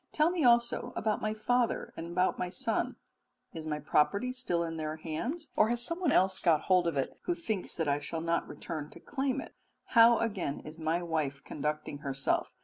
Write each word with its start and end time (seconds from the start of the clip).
Tell 0.11 0.31
me 0.31 0.43
also 0.43 0.93
about 0.95 1.21
my 1.21 1.35
father 1.35 1.93
and 1.95 2.15
my 2.15 2.49
son? 2.49 2.95
Is 3.53 3.67
my 3.67 3.77
property 3.79 4.31
still 4.31 4.63
in 4.63 4.77
their 4.77 4.95
hands, 4.95 5.49
or 5.55 5.69
has 5.69 5.85
someone 5.85 6.11
else 6.11 6.39
got 6.39 6.61
hold 6.61 6.87
of 6.87 6.97
it 6.97 7.19
who 7.25 7.35
thinks 7.35 7.75
that 7.75 7.87
I 7.87 7.99
shall 7.99 8.19
not 8.21 8.47
return 8.47 8.89
to 8.93 8.99
claim 8.99 9.39
it? 9.39 9.53
How, 9.93 10.17
again, 10.17 10.61
is 10.61 10.79
my 10.79 11.03
wife 11.03 11.43
conducting 11.43 11.99
herself? 11.99 12.55